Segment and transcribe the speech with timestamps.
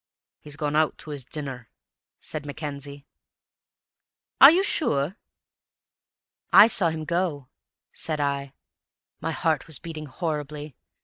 [0.39, 1.69] "He's gone out to his dinner,"
[2.19, 3.05] said Mackenzie.
[4.39, 5.15] "Are you sure?"
[6.51, 7.49] "I saw him go,"
[7.93, 8.53] said I.
[9.19, 10.75] My heart was beating horribly.